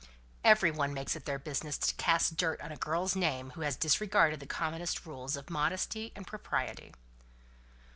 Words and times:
"Every 0.43 0.71
one 0.71 0.95
makes 0.95 1.15
it 1.15 1.25
their 1.25 1.37
business 1.37 1.77
to 1.77 1.93
cast 1.93 2.35
dirt 2.35 2.59
on 2.59 2.71
a 2.71 2.75
girl's 2.75 3.15
name 3.15 3.51
who 3.51 3.61
has 3.61 3.75
disregarded 3.75 4.39
the 4.39 4.47
commonest 4.47 5.05
rules 5.05 5.37
of 5.37 5.51
modesty 5.51 6.11
and 6.15 6.25
propriety." 6.25 6.95